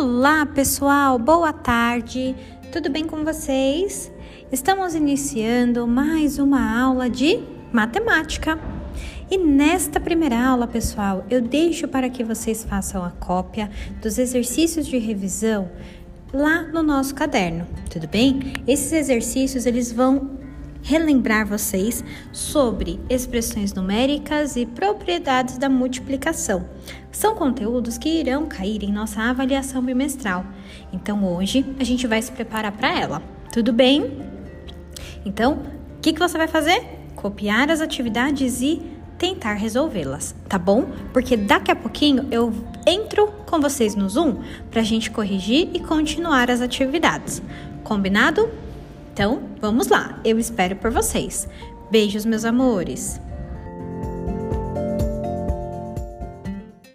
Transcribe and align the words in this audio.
Olá, 0.00 0.46
pessoal, 0.46 1.18
boa 1.18 1.52
tarde, 1.52 2.32
tudo 2.70 2.88
bem 2.88 3.04
com 3.04 3.24
vocês? 3.24 4.12
Estamos 4.52 4.94
iniciando 4.94 5.88
mais 5.88 6.38
uma 6.38 6.80
aula 6.80 7.10
de 7.10 7.40
matemática. 7.72 8.60
E 9.28 9.36
nesta 9.36 9.98
primeira 9.98 10.40
aula, 10.40 10.68
pessoal, 10.68 11.26
eu 11.28 11.40
deixo 11.42 11.88
para 11.88 12.08
que 12.08 12.22
vocês 12.22 12.62
façam 12.62 13.04
a 13.04 13.10
cópia 13.10 13.72
dos 14.00 14.18
exercícios 14.18 14.86
de 14.86 14.98
revisão 14.98 15.68
lá 16.32 16.62
no 16.62 16.84
nosso 16.84 17.12
caderno, 17.12 17.66
tudo 17.90 18.06
bem? 18.06 18.52
Esses 18.68 18.92
exercícios 18.92 19.66
eles 19.66 19.90
vão 19.90 20.37
relembrar 20.82 21.46
vocês 21.46 22.04
sobre 22.32 23.00
expressões 23.08 23.72
numéricas 23.72 24.56
e 24.56 24.64
propriedades 24.66 25.58
da 25.58 25.68
multiplicação. 25.68 26.68
São 27.10 27.34
conteúdos 27.34 27.98
que 27.98 28.08
irão 28.08 28.46
cair 28.46 28.82
em 28.82 28.92
nossa 28.92 29.22
avaliação 29.22 29.82
bimestral. 29.82 30.44
Então 30.92 31.24
hoje 31.24 31.64
a 31.78 31.84
gente 31.84 32.06
vai 32.06 32.22
se 32.22 32.32
preparar 32.32 32.72
para 32.72 32.98
ela. 32.98 33.22
Tudo 33.52 33.72
bem? 33.72 34.22
Então, 35.24 35.62
o 35.96 36.00
que, 36.00 36.12
que 36.12 36.18
você 36.20 36.38
vai 36.38 36.48
fazer? 36.48 36.82
Copiar 37.14 37.70
as 37.70 37.80
atividades 37.80 38.60
e 38.60 38.80
tentar 39.18 39.54
resolvê-las, 39.54 40.34
tá 40.48 40.56
bom? 40.56 40.86
Porque 41.12 41.36
daqui 41.36 41.72
a 41.72 41.76
pouquinho 41.76 42.28
eu 42.30 42.52
entro 42.86 43.26
com 43.46 43.60
vocês 43.60 43.96
no 43.96 44.08
Zoom 44.08 44.36
para 44.70 44.80
a 44.80 44.84
gente 44.84 45.10
corrigir 45.10 45.70
e 45.74 45.80
continuar 45.80 46.50
as 46.50 46.60
atividades. 46.60 47.42
Combinado? 47.82 48.48
Então, 49.18 49.42
vamos 49.60 49.88
lá, 49.88 50.20
eu 50.24 50.38
espero 50.38 50.76
por 50.76 50.92
vocês. 50.92 51.48
Beijos, 51.90 52.24
meus 52.24 52.44
amores! 52.44 53.20